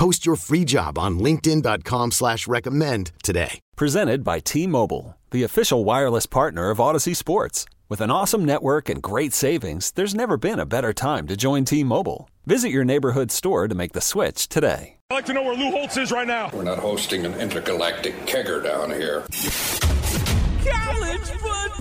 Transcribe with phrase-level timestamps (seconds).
[0.00, 3.60] Post your free job on linkedin.com slash recommend today.
[3.76, 7.66] Presented by T-Mobile, the official wireless partner of Audacy Sports.
[7.90, 11.66] With an awesome network and great savings, there's never been a better time to join
[11.66, 12.30] T-Mobile.
[12.46, 14.96] Visit your neighborhood store to make the switch today.
[15.10, 16.48] I'd like to know where Lou Holtz is right now.
[16.50, 19.26] We're not hosting an intergalactic kegger down here.
[20.64, 21.79] College football!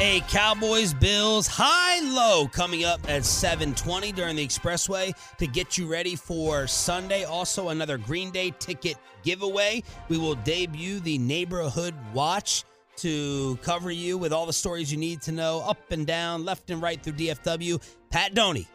[0.00, 5.88] A Cowboys Bills high low coming up at 7:20 during the expressway to get you
[5.88, 7.24] ready for Sunday.
[7.24, 9.82] Also another Green Day ticket giveaway.
[10.08, 12.62] We will debut the neighborhood watch
[12.98, 16.70] to cover you with all the stories you need to know up and down, left
[16.70, 17.80] and right through DFW.
[18.10, 18.68] Pat Doney,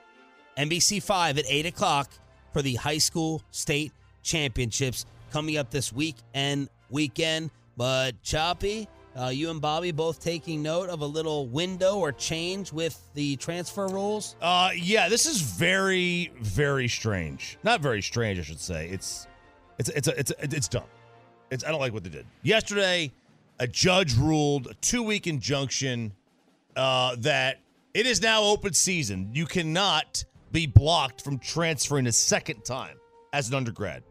[0.58, 2.12] NBC5 at 8 o'clock
[2.52, 7.50] for the high school state championships coming up this week and weekend.
[7.78, 12.72] But Choppy, uh, you and Bobby both taking note of a little window or change
[12.72, 14.36] with the transfer rules.
[14.42, 17.58] Uh, yeah, this is very, very strange.
[17.64, 18.90] Not very strange, I should say.
[18.90, 19.28] It's,
[19.78, 20.84] it's, it's, a, it's, it's dumb.
[21.52, 23.12] It's, I don't like what they did yesterday.
[23.60, 26.12] A judge ruled a two-week injunction
[26.76, 27.60] uh, that
[27.94, 29.30] it is now open season.
[29.34, 32.98] You cannot be blocked from transferring a second time
[33.32, 34.04] as an undergrad.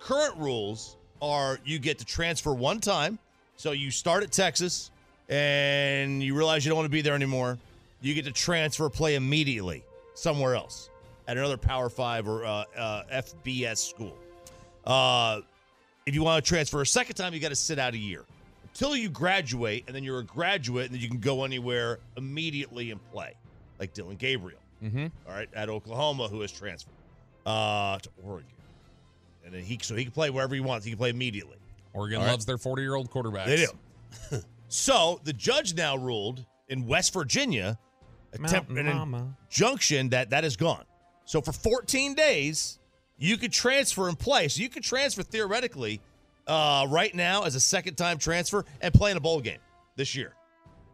[0.00, 3.18] Current rules are you get to transfer one time.
[3.58, 4.92] So you start at Texas
[5.28, 7.58] and you realize you don't want to be there anymore.
[8.00, 10.90] You get to transfer play immediately somewhere else
[11.26, 14.16] at another Power Five or uh, uh, FBS school.
[14.86, 15.40] Uh,
[16.06, 18.24] if you want to transfer a second time, you got to sit out a year
[18.62, 22.92] until you graduate, and then you're a graduate, and then you can go anywhere immediately
[22.92, 23.34] and play,
[23.80, 24.60] like Dillon Gabriel.
[24.84, 25.06] Mm-hmm.
[25.28, 26.92] All right, at Oklahoma, who has transferred
[27.44, 28.46] uh, to Oregon,
[29.44, 30.84] and then he so he can play wherever he wants.
[30.84, 31.57] He can play immediately.
[31.98, 32.30] Oregon All right.
[32.30, 33.46] loves their 40 year old quarterbacks.
[33.46, 34.40] They do.
[34.68, 37.78] so the judge now ruled in West Virginia,
[38.32, 40.84] a temp- Mountain an injunction that that is gone.
[41.24, 42.78] So for 14 days,
[43.18, 44.48] you could transfer and play.
[44.48, 46.00] So you could transfer theoretically
[46.46, 49.58] uh, right now as a second time transfer and play in a bowl game
[49.96, 50.32] this year.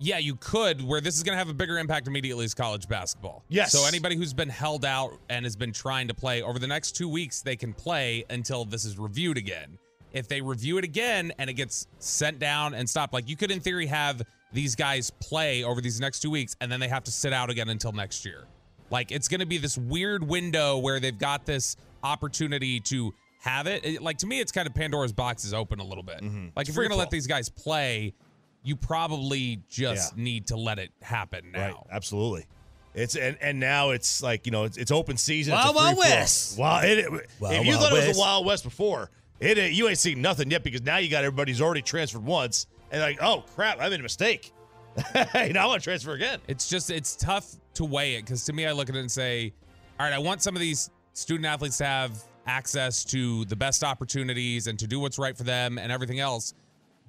[0.01, 2.89] Yeah, you could, where this is going to have a bigger impact immediately is college
[2.89, 3.45] basketball.
[3.49, 3.71] Yes.
[3.71, 6.93] So anybody who's been held out and has been trying to play over the next
[6.93, 9.79] two weeks, they can play until this is reviewed again.
[10.15, 13.51] If they review it again and it gets sent down and stopped, like you could
[13.51, 17.05] in theory have these guys play over these next two weeks and then they have
[17.05, 18.45] to sit out again until next year.
[18.91, 23.67] Like it's going to be this weird window where they've got this opportunity to have
[23.67, 23.85] it.
[23.85, 26.23] It- Like to me, it's kind of Pandora's box is open a little bit.
[26.23, 26.59] Like Mm-hmm.
[26.61, 28.15] It's if you're going to let these guys play,
[28.63, 30.23] you probably just Yeah.
[30.23, 31.61] need to let it happen now.
[31.61, 32.47] Right, absolutely.
[32.95, 35.53] It's and and now it's like you know it's, it's open season.
[35.55, 35.99] it's a Wild, Wild.
[35.99, 36.57] West.
[36.57, 37.11] Wow, it, it-
[37.41, 38.19] Wild, if you Wild thought it was West.
[38.19, 41.53] a Wild West before, it you ain't seen nothing yet because now you got everybody
[41.53, 44.53] who's already transferred once and like oh crap I made a mistake.
[45.33, 46.41] hey, now I want to transfer again.
[46.47, 49.11] It's just it's tough to weigh it because to me, I look at it and
[49.11, 49.53] say,
[49.99, 53.83] all right, I want some of these student athletes to have access to the best
[53.83, 56.55] opportunities and to do what's right for them and everything else,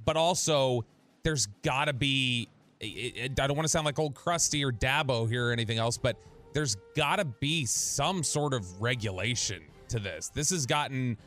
[0.06, 0.84] but also
[1.24, 2.50] there's got to be.
[2.82, 6.18] I don't want to sound like old Krusty or Dabo here or anything else, but
[6.54, 10.30] there's got to be some sort of regulation to this.
[10.30, 11.18] This has gotten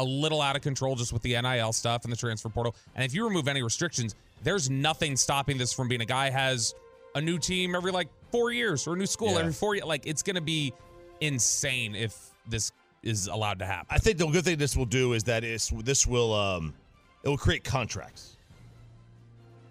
[0.00, 2.74] a little out of control just with the NIL stuff and the transfer portal.
[2.94, 6.74] And if you remove any restrictions, there's nothing stopping this from being a guy has
[7.14, 9.40] a new team every like four years or a new school Yeah.
[9.40, 9.86] every four years.
[9.86, 10.72] Like it's gonna be
[11.20, 12.16] insane if
[12.48, 12.72] this
[13.02, 13.86] is allowed to happen.
[13.90, 16.74] I think the good thing this will do is that is this will um
[17.22, 18.36] it will create contracts.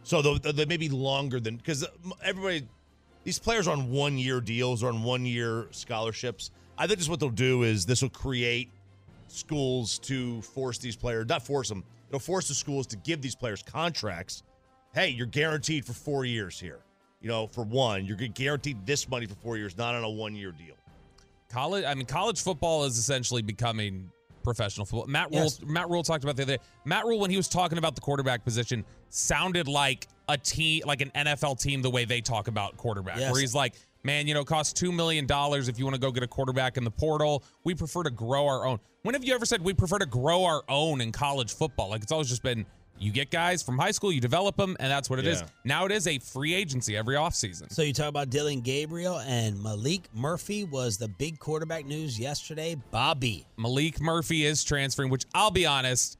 [0.03, 1.85] So they they may be longer than because
[2.23, 2.67] everybody
[3.23, 6.51] these players are on one year deals or on one year scholarships.
[6.77, 8.69] I think this what they'll do is this will create
[9.31, 11.83] schools to force these players not force them.
[12.09, 14.43] It'll force the schools to give these players contracts.
[14.93, 16.79] Hey, you're guaranteed for four years here.
[17.21, 20.35] You know, for one, you're guaranteed this money for four years, not on a one
[20.35, 20.75] year deal.
[21.49, 24.09] college I mean college football is essentially becoming
[24.43, 25.07] professional football.
[25.07, 25.61] Matt Rhule Yes.
[25.65, 26.63] Matt Rhule talked about the other day.
[26.85, 31.01] Matt Rhule when he was talking about the quarterback position sounded like a team like
[31.01, 33.17] an NFL team the way they talk about quarterback.
[33.17, 33.31] Yes.
[33.31, 33.73] Where he's like,
[34.03, 36.27] "Man, you know, it costs 2 million dollars if you want to go get a
[36.27, 37.43] quarterback in the portal.
[37.63, 40.43] We prefer to grow our own." When have you ever said we prefer to grow
[40.43, 41.89] our own in college football?
[41.89, 42.65] Like it's always just been
[42.99, 45.39] you get guys from high school, you develop them, and that's what it is.
[45.41, 45.47] Yeah.
[45.63, 47.71] Now it is a free agency every offseason.
[47.71, 52.75] So you talk about Dillon Gabriel and Maalik Murphy was the big quarterback news yesterday.
[52.91, 53.45] Bobby.
[53.57, 56.17] Maalik Murphy is transferring, which I'll be honest,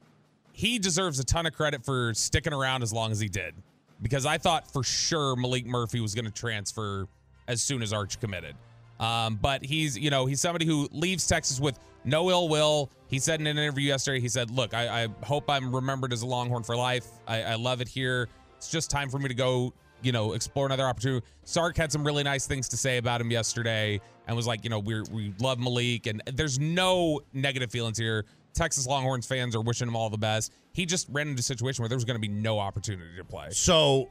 [0.54, 3.56] he deserves a ton of credit for sticking around as long as he did
[4.02, 7.08] because I thought for sure Maalik Murphy was going to transfer
[7.50, 8.56] as soon as Arch committed.
[9.00, 12.90] Um, but he's, you know, he's somebody who leaves Texas with no ill will.
[13.08, 16.22] He said in an interview yesterday, he said, Look, I, I hope I'm remembered as
[16.22, 17.08] a Longhorn for life.
[17.28, 18.30] I, I love it here.
[18.58, 21.26] It's just time for me to go, you know, explore another opportunity.
[21.44, 24.70] Sark had some really nice things to say about him yesterday and was like, you
[24.70, 26.08] know, we we love Malik.
[26.08, 28.26] And there's no negative feelings here.
[28.54, 30.52] Texas Longhorns fans are wishing him all the best.
[30.74, 33.24] He just ran into a situation where there was going to be no opportunity to
[33.24, 33.48] play.
[33.52, 34.10] So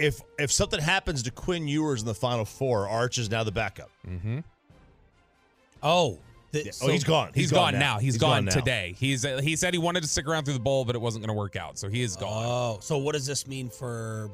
[0.00, 3.52] if if something happens to Quinn Ewers in the final four, Arch is now the
[3.52, 3.90] backup.
[4.08, 4.38] Mm-hmm.
[5.82, 6.18] Oh,
[6.52, 6.72] the, Yeah.
[6.82, 7.30] Oh, he's gone.
[7.34, 7.98] he's gone, now.
[7.98, 8.52] He's he's gone gone, now.
[8.52, 8.94] today.
[8.98, 11.24] He's uh, he said he wanted to stick around through the bowl, but it wasn't
[11.24, 12.44] going to work out, so he is gone.
[12.46, 14.30] Oh, so what does this mean for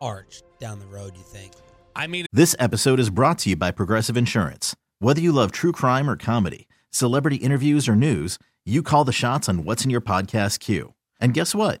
[0.00, 1.16] Arch down the road?
[1.16, 1.52] You think?
[1.94, 4.76] I mean, This episode is brought to you by Progressive Insurance.
[5.00, 9.48] Whether you love true crime or comedy, celebrity interviews or news, you call the shots
[9.48, 10.94] on what's in your podcast queue.
[11.20, 11.80] And guess what?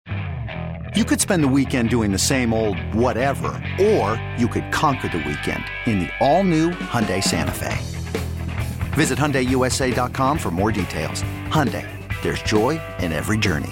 [0.97, 5.19] You could spend the weekend doing the same old whatever, or you could conquer the
[5.19, 7.77] weekend in the all-new Hyundai Santa Fe.
[8.91, 11.23] Visit HyundaiUSA.com for more details.
[11.47, 11.87] Hyundai,
[12.23, 13.71] there's joy in every journey.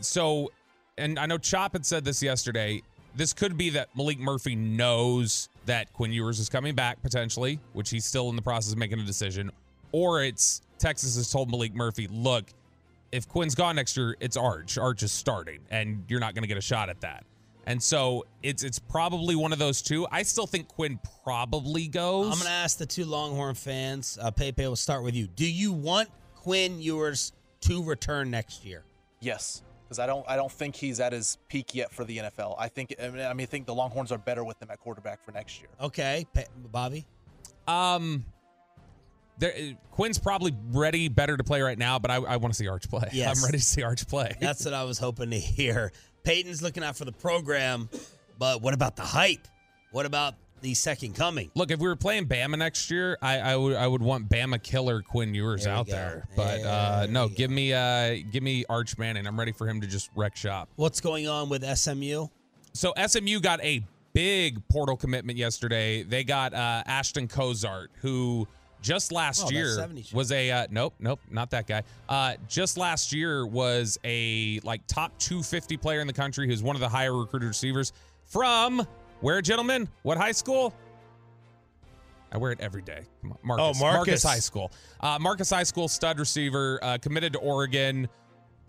[0.00, 0.50] so,
[0.96, 2.80] and I know Chop had said this yesterday.
[3.14, 7.90] This could be that Maalik Murphy knows that Quinn Ewers is coming back potentially, which
[7.90, 9.50] he's still in the process of making a decision,
[9.92, 12.46] or it's Texas has told Maalik Murphy, look,
[13.12, 14.78] if Quinn's gone next year, it's Arch.
[14.78, 17.24] Arch is starting, and you're not going to get a shot at that.
[17.66, 20.06] And so it's it's probably one of those two.
[20.10, 22.26] I still think Quinn probably goes.
[22.26, 24.18] I'm going to ask the two Longhorn fans.
[24.20, 25.26] Uh, Pepe, we'll start with you.
[25.26, 28.84] Do you want Quinn Ewers to return next year?
[29.20, 32.56] Yes, because I don't I don't think he's at his peak yet for the NFL.
[32.58, 34.80] I think I mean I, mean, I think the Longhorns are better with him at
[34.80, 35.68] quarterback for next year.
[35.80, 37.06] Okay, Pe- Bobby.
[37.68, 38.24] Um,
[39.40, 39.54] there,
[39.90, 42.88] Quinn's probably ready, better to play right now, but I, I want to see Arch
[42.88, 43.08] play.
[43.12, 43.36] Yes.
[43.36, 44.36] I'm ready to see Arch play.
[44.40, 45.92] That's what I was hoping to hear.
[46.22, 47.88] Peyton's looking out for the program,
[48.38, 49.48] but what about the hype?
[49.90, 51.50] What about the second coming?
[51.54, 54.62] Look, if we were playing Bama next year, I, I would I would want Bama
[54.62, 56.28] killer Quinn Ewers There out there.
[56.36, 59.26] But uh, no, give me uh give me Arch Manning.
[59.26, 60.68] I'm ready for him to just wreck shop.
[60.76, 62.26] What's going on with SMU?
[62.74, 63.82] So SMU got a
[64.12, 66.02] big portal commitment yesterday.
[66.02, 68.46] They got uh, Ashton Cozart, who
[68.82, 71.82] just last Oh, year was a uh, nope, nope, not that guy.
[72.08, 76.76] Uh, just last year was a like top 250 player in the country, who's one
[76.76, 77.92] of the higher recruited receivers
[78.24, 78.86] from
[79.20, 79.88] where, gentlemen?
[80.02, 80.72] What high school?
[82.32, 83.00] I wear it every day.
[83.42, 84.22] Marcus, Oh, Marcus.
[84.22, 84.70] High School.
[85.00, 88.08] Uh, Marcus High School stud receiver, uh, committed to Oregon.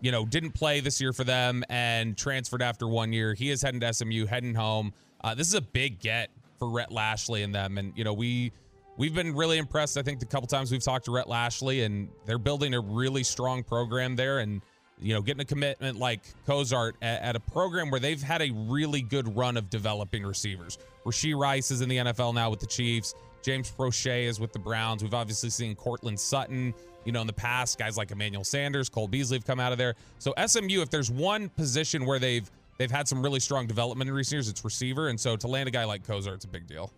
[0.00, 3.34] You know, didn't play this year for them and transferred after one year.
[3.34, 4.92] He is heading to SMU, heading home.
[5.22, 7.78] Uh, this is a big get for Rhett Lashlee and them.
[7.78, 8.50] And you know, we
[8.96, 9.96] we've been really impressed.
[9.96, 13.22] I think the couple times we've talked to Rhett Lashlee, and they're building a really
[13.22, 14.40] strong program there.
[14.40, 14.62] And
[15.00, 18.50] you know, getting a commitment like Cozart at, at a program where they've had a
[18.52, 20.78] really good run of developing receivers.
[21.04, 23.14] Rashee Rice is in the NFL now with the Chiefs.
[23.42, 25.02] James Proche is with the Browns.
[25.02, 26.72] We've obviously seen Courtland Sutton,
[27.04, 29.78] you know, in the past, guys like Emmanuel Sanders, Cole Beasley have come out of
[29.78, 29.96] there.
[30.20, 34.14] So SMU, if there's one position where they've they've had some really strong development in
[34.14, 35.08] recent years, it's receiver.
[35.08, 36.92] And so to land a guy like Kozar, it's a big deal.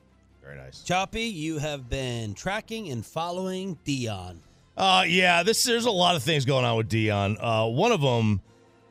[0.44, 0.82] Very nice.
[0.82, 4.40] Choppy, you have been tracking and following Deion.
[4.76, 7.36] Uh, yeah, this there's a lot of things going on with Deion.
[7.40, 8.42] Uh, one of them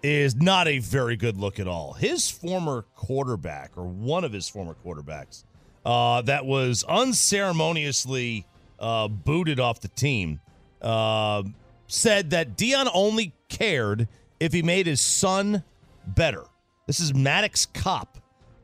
[0.02, 1.94] is not a very good look at all.
[1.94, 5.44] His former quarterback, or one of his former quarterbacks,
[5.86, 8.48] uh, that was unceremoniously
[8.80, 10.40] uh, booted off the team,
[10.82, 11.44] uh,
[11.86, 14.08] said that Deion only cared
[14.40, 15.64] if he made his son
[16.08, 16.46] better.
[16.88, 18.18] This is Maddox Kopp.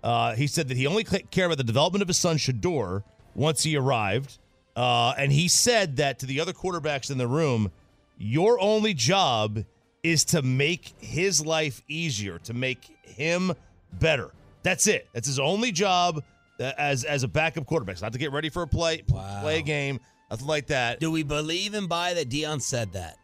[0.03, 3.03] Uh, he said that he only ca- cared about the development of his son Shedeur
[3.36, 4.38] once he arrived.
[4.75, 7.72] Uh, and he said that to the other quarterbacks in the room,
[8.18, 9.63] your only job
[10.03, 13.51] is to make his life easier, to make him
[13.94, 14.32] better.
[14.63, 15.08] That's it.
[15.13, 16.24] That's his only job
[16.62, 17.94] uh, as as a backup quarterback.
[17.94, 19.41] It's not to get ready for a play, Wow.
[19.41, 21.00] play a game, nothing like that.
[21.01, 23.18] Do we believe and buy that Deion said that?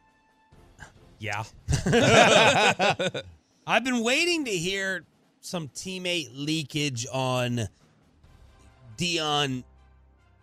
[1.20, 1.44] Yeah.
[3.68, 5.04] I've been waiting to hear
[5.46, 7.68] some teammate leakage on
[8.98, 9.64] Deion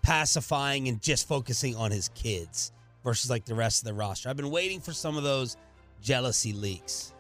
[0.02, 2.72] pacifying and just focusing on his kids
[3.04, 4.28] versus like the rest of the roster.
[4.28, 5.56] I've been waiting for some of those
[6.02, 7.12] jealousy leaks.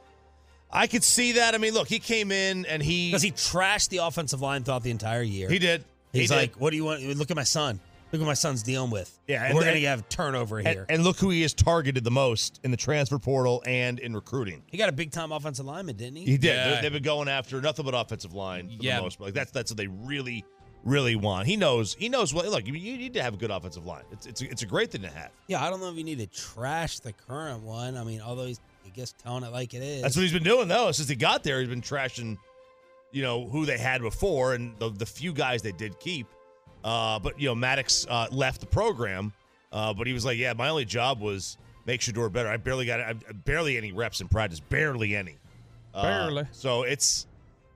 [0.70, 1.54] I could see that.
[1.54, 4.82] I mean, look, he came in and he Because he trashed the offensive line throughout
[4.82, 5.48] the entire year.
[5.48, 5.84] he did.
[6.12, 6.34] He's he did.
[6.34, 7.02] like, what do you want?
[7.16, 7.80] Look at my son.
[8.12, 9.18] Look what my son's dealing with.
[9.26, 10.86] Yeah, and- we're going to have turnover and, here.
[10.90, 14.62] and look who he has targeted the most in the transfer portal and in recruiting.
[14.66, 16.24] he got a big time offensive lineman, didn't he?
[16.26, 16.54] He did.
[16.54, 16.74] Yeah.
[16.74, 18.96] They- They've been going after nothing but offensive line for Yeah.
[18.96, 19.28] the most part.
[19.28, 20.44] Like that's that's what they really,
[20.84, 21.46] really want.
[21.46, 21.94] He knows.
[21.94, 22.46] He knows what.
[22.48, 24.02] Look, you, you need to have a good offensive line.
[24.12, 25.30] It's it's a, it's a great thing to have.
[25.46, 27.96] Yeah, I don't know if you need to trash the current one.
[27.96, 30.02] I mean, although he's, I guess, telling it like it is.
[30.02, 30.92] That's what he's been doing though.
[30.92, 32.36] Since he got there, he's been trashing,
[33.12, 36.26] you know, who they had before and the the few guys they did keep.
[36.84, 39.32] Uh, but you know, Maddox uh, left the program.
[39.72, 42.48] Uh, but he was like, yeah, my only job was make Shedeur better.
[42.48, 45.36] I barely got I, barely any reps in practice, barely any.
[45.94, 46.44] Uh, Barely.
[46.52, 47.26] So it's.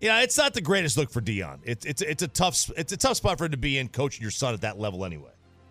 [0.01, 1.59] Yeah, it's not the greatest look for Deion.
[1.65, 4.21] It's it's it's a tough it's a tough spot for him to be in coaching
[4.21, 5.31] your son at that level anyway.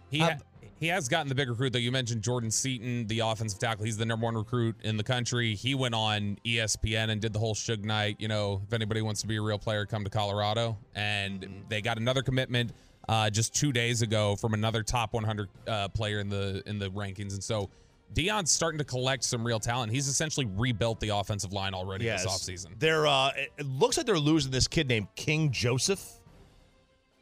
[0.10, 0.38] He ha-
[0.80, 1.80] he has gotten the big recruit though.
[1.80, 3.86] You mentioned Jordan Seaton, the offensive tackle.
[3.86, 5.56] He's the number one recruit in the country.
[5.56, 8.18] He went on ESPN and did the whole Suge Knight.
[8.20, 10.77] You know, if anybody wants to be a real player, come to Colorado.
[10.96, 12.72] And they got another commitment
[13.09, 16.89] uh, just two days ago from another top 100 uh, player in the in the
[16.91, 17.33] rankings.
[17.33, 17.69] And so
[18.13, 19.91] Deion's starting to collect some real talent.
[19.91, 22.79] He's essentially rebuilt the offensive line already this offseason.
[22.79, 26.03] They're uh it- it looks like they're losing this kid named King Joseph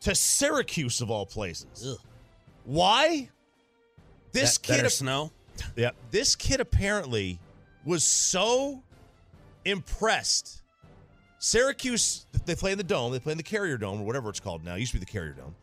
[0.02, 1.86] to Syracuse of all places.
[1.88, 1.98] Ugh.
[2.66, 3.30] Why?
[4.32, 5.32] This Be- better kid snow.
[5.76, 7.40] Yeah, this kid apparently
[7.86, 8.82] was so
[9.66, 10.62] impressed.
[11.40, 13.12] Syracuse, they play in the dome.
[13.12, 14.76] They play in the Carrier Dome or whatever it's called now.
[14.76, 15.56] It used to be the Carrier Dome.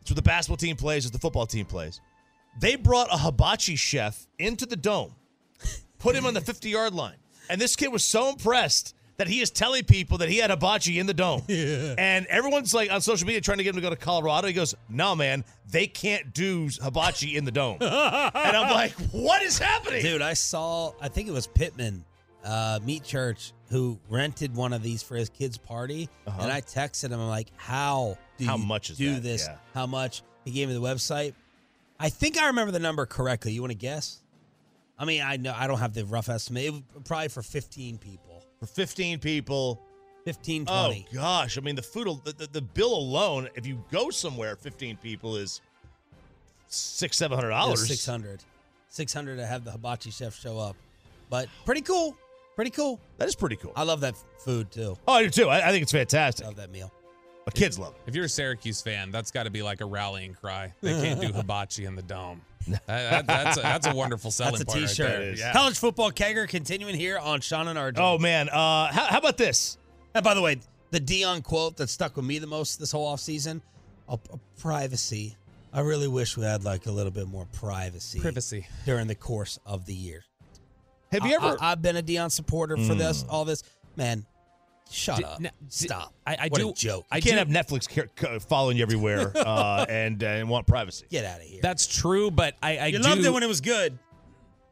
[0.00, 1.04] It's where the basketball team plays.
[1.04, 2.00] It's the football team plays.
[2.58, 5.14] They brought a hibachi chef into the dome,
[5.98, 7.16] put him on the 50 yard line,
[7.48, 10.98] and this kid was so impressed that he is telling people that he had hibachi
[10.98, 11.42] in the dome.
[11.48, 11.94] Yeah.
[11.98, 14.46] And everyone's like on social media trying to get him to go to Colorado.
[14.46, 17.92] He goes, "No, man, they can't do hibachi in the dome." and
[18.56, 22.04] I'm like, "What is happening?" Dude, I saw, I think it was Pittman,
[22.44, 26.08] uh, Meat Church, who rented one of these for his kid's party.
[26.26, 26.42] Uh-huh.
[26.42, 29.22] And I texted him, I'm like, how do How much is do that?
[29.22, 29.46] this?
[29.48, 29.56] Yeah.
[29.74, 30.22] How much?
[30.44, 31.34] He gave me the website.
[31.98, 33.52] I think I remember the number correctly.
[33.52, 34.20] You want to guess?
[34.98, 36.74] I mean, I know I don't have the rough estimate.
[37.04, 38.42] Probably for 15 people.
[38.58, 39.80] For 15 people.
[40.26, 44.10] 15, Oh gosh, I mean the food, the, the, the bill alone, if you go
[44.10, 45.62] somewhere, 15 people is
[46.68, 47.88] six, seven hundred It was dollars.
[47.88, 48.44] 600.
[48.90, 50.76] 600 to have the hibachi chef show up.
[51.30, 52.14] But pretty cool.
[52.54, 53.00] Pretty cool.
[53.16, 53.72] That is pretty cool.
[53.74, 54.98] I love that food too.
[55.08, 55.48] Oh, I do too.
[55.48, 56.44] I, I think it's fantastic.
[56.44, 56.92] I love that meal.
[57.54, 58.02] My kids love it.
[58.08, 60.72] If you're a Syracuse fan, that's got to be like a rallying cry.
[60.80, 62.40] They can't do hibachi in the dome.
[62.68, 65.08] That- that- that's, a, that's a wonderful selling That's a point right t-shirt.
[65.08, 65.34] there.
[65.34, 65.52] Yeah.
[65.52, 67.94] College football kegger continuing here on Shan and RJ.
[67.98, 69.78] Oh man, uh, how, how about this?
[70.14, 70.58] And by the way,
[70.90, 73.60] the Deion quote that stuck with me the most this whole offseason,
[74.08, 74.16] uh,
[74.58, 75.36] privacy.
[75.72, 78.66] I really wish we had like a little bit more privacy, Privacy.
[78.84, 80.24] during the course of the year.
[81.12, 81.56] Have you I- ever?
[81.60, 83.62] I, have been a Deion supporter for this, all this.
[83.96, 84.24] Man,
[84.90, 85.38] shut D- up.
[85.40, 86.14] n- Stop.
[86.26, 87.06] I- I what do- a joke.
[87.10, 91.06] I you can't do- have Netflix following you everywhere uh, and and want privacy.
[91.10, 91.60] Get out of here.
[91.62, 93.04] That's true, but I, I you do.
[93.04, 93.98] loved it when it was good.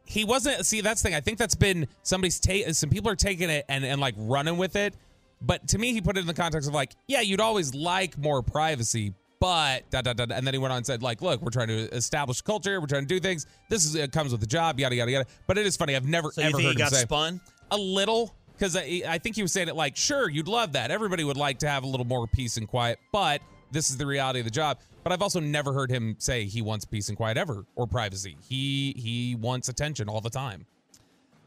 [0.05, 0.65] he wasn't.
[0.65, 1.15] See, that's the thing.
[1.15, 2.67] I think that's been somebody's take.
[2.73, 4.93] Some people are taking it and and like running with it.
[5.41, 8.17] But to me, he put it in the context of like, yeah, you'd always like
[8.17, 10.25] more privacy, but da da da.
[10.35, 12.81] And then he went on and said like, look, we're trying to establish culture.
[12.81, 13.45] We're trying to do things.
[13.69, 14.79] This is it comes with the job.
[14.79, 15.25] Yada yada yada.
[15.47, 15.95] But it is funny.
[15.95, 17.39] I've never So you ever think heard he him got say spun?
[17.71, 20.91] a little because I, I think he was saying it like, sure, you'd love that.
[20.91, 24.05] Everybody would like to have a little more peace and quiet, but this is the
[24.05, 24.79] reality of the job.
[25.03, 28.35] But I've also never heard him say he wants peace and quiet ever or privacy.
[28.47, 30.65] He he wants attention all the time.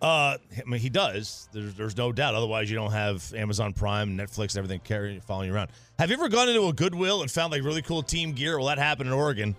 [0.00, 1.49] Uh, I mean, he does.
[1.52, 2.35] There's, there's no doubt.
[2.35, 5.71] Otherwise, you don't have Amazon Prime, Netflix, and everything carrying, following you around.
[5.97, 8.59] Have you ever gone into a Goodwill and found like really cool team gear?
[8.59, 9.54] Well, that happened in Oregon.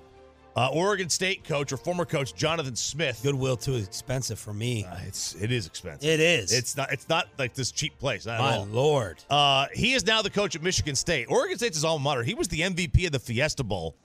[0.56, 3.22] Uh, Oregon State coach or former coach Jonathan Smith.
[3.24, 4.86] Goodwill too expensive for me.
[4.86, 6.08] Uh, it's it is expensive.
[6.08, 6.54] It is.
[6.54, 6.92] It's not.
[6.92, 8.26] It's not like this cheap place.
[8.28, 9.24] My lord.
[9.30, 11.26] Uh, he is now the coach at Michigan State.
[11.30, 12.24] Oregon State's his alma mater.
[12.24, 13.96] He was the MVP of the Fiesta Bowl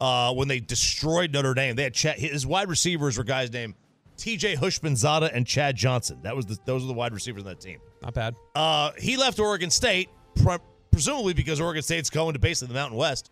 [0.00, 1.74] uh, when they destroyed Notre Dame.
[1.76, 3.74] They had Chad, his wide receivers were guys named
[4.16, 4.56] T.J.
[4.56, 6.18] Houshmandzadeh and Chad Johnson.
[6.22, 7.78] That was the, those are the wide receivers on that team.
[8.02, 8.36] Not bad.
[8.54, 10.58] Uh, he left Oregon State pre-
[10.90, 13.30] presumably because Oregon State's going to basically the Mountain West,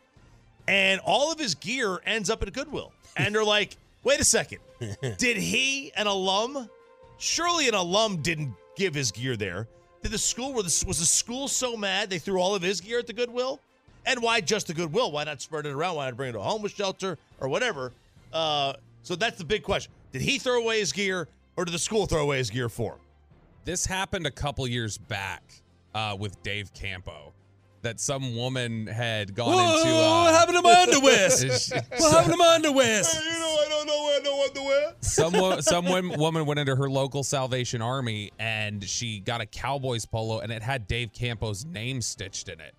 [0.69, 2.93] and all of his gear ends up at a Goodwill.
[3.17, 4.61] And they're like, "Wait a second,
[5.19, 6.69] did he, an alum?
[7.19, 9.69] Surely an alum didn't give his gear there."
[10.03, 12.81] Did the school was the, was the school so mad they threw all of his
[12.81, 13.61] gear at the Goodwill?
[14.05, 15.13] And why just the Goodwill?
[15.13, 15.97] Why not spread it around?
[15.97, 17.93] Why not bring it to a homeless shelter or whatever?
[18.33, 18.73] Uh,
[19.05, 19.93] so that's the big question.
[20.11, 22.95] Did he throw away his gear or did the school throw away his gear for
[22.95, 23.01] him?
[23.65, 25.43] This happened a couple years back
[25.95, 27.33] uh, with Dave Campo.
[27.83, 29.91] That some woman had gone Whoa, into.
[29.91, 31.31] Uh, what happened to my underwear?
[31.37, 33.03] she- what happened to my underwear?
[33.03, 34.95] Hey, you know I don't know where no underwear.
[35.01, 40.39] some some woman went into her local Salvation Army and she got a Cowboys polo
[40.41, 42.75] and it had Dave Campo's name stitched in it.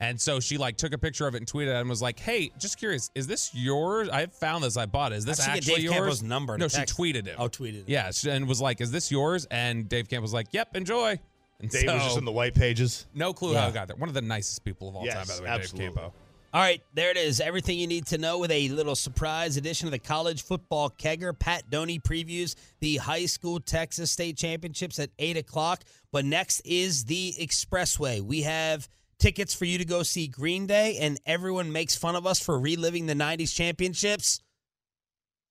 [0.00, 2.18] And so she like took a picture of it and tweeted it and was like,
[2.20, 4.08] "Hey, just curious, is this yours?
[4.08, 4.76] I found this.
[4.76, 5.16] I bought it.
[5.16, 6.96] Is this How'd get actually Dave yours?" Campo's number to No, she text?
[6.96, 7.34] tweeted him.
[7.38, 7.88] Oh, tweeted it.
[7.88, 11.18] Yeah, and was like, "Is this yours?" And Dave Campo was like, "Yep, enjoy."
[11.60, 13.06] And Dave was just in the white pages.
[13.14, 13.62] no clue Yeah.
[13.62, 13.96] how it got there.
[13.96, 15.86] One of the nicest people of all time, by the way, absolutely.
[15.88, 16.14] Dave Campo.
[16.54, 17.40] All right, there it is.
[17.40, 21.38] Everything you need to know with a little surprise edition of the college football kegger.
[21.38, 25.82] Pat Doney previews the high school Texas state championships at 8 o'clock.
[26.10, 28.22] But next is the Expressway.
[28.22, 28.88] We have
[29.18, 32.58] tickets for you to go see Green Day, and everyone makes fun of us for
[32.58, 34.40] reliving the 90s championships.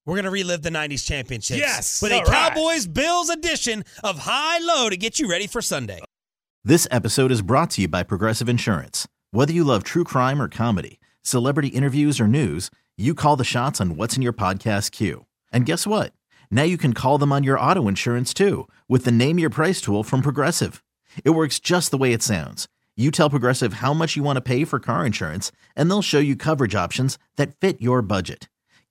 [0.07, 1.59] We're going to relive the 90s championships.
[1.59, 2.01] Yes!
[2.01, 2.53] With a All right.
[2.53, 5.99] Cowboys Bills edition of High Low to get you ready for Sunday.
[6.63, 9.05] This episode is brought to you by Progressive Insurance.
[9.31, 13.81] Whether you love true crime or comedy, celebrity interviews or news, you call the shots
[13.81, 15.25] on what's in your podcast queue.
[15.51, 16.13] And guess what?
[16.49, 19.81] Now you can call them on your auto insurance too with the Name Your Price
[19.81, 20.85] tool from Progressive.
[21.25, 22.69] It works just the way it sounds.
[22.95, 26.17] You tell Progressive how much you want to pay for car insurance, and they'll show
[26.19, 28.47] you coverage options that fit your budget.